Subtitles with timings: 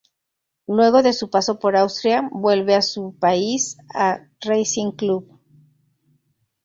[0.65, 5.39] Luego de su paso por Austria vuelve a su país a Racing Club.